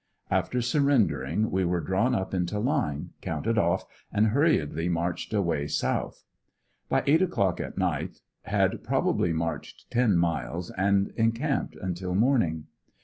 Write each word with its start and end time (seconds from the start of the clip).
After 0.31 0.63
surrendering 0.63 1.51
we 1.51 1.63
were 1.63 1.79
drawn 1.79 2.15
up 2.15 2.33
into 2.33 2.57
line, 2.57 3.11
counted 3.21 3.59
off 3.59 3.85
and 4.11 4.29
hurriedly 4.29 4.89
marched 4.89 5.31
away 5.31 5.67
south. 5.67 6.23
By 6.89 7.03
eight 7.05 7.21
o'clock 7.21 7.59
at 7.59 7.77
night 7.77 8.21
had 8.45 8.83
probably 8.83 9.31
marched 9.31 9.91
ten 9.91 10.17
miles, 10.17 10.71
and 10.71 11.13
encamped 11.17 11.75
until 11.75 12.15
morning. 12.15 12.65